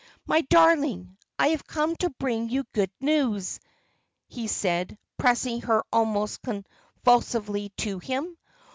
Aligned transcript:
"My 0.25 0.41
darling, 0.41 1.15
I 1.37 1.49
have 1.49 1.67
come 1.67 1.95
to 1.97 2.09
bring 2.09 2.49
you 2.49 2.63
good 2.73 2.89
news," 2.99 3.59
he 4.27 4.47
said, 4.47 4.97
pressing 5.19 5.61
her 5.61 5.83
almost 5.93 6.41
convulsively 6.41 7.69
to 7.77 7.99
him. 7.99 8.35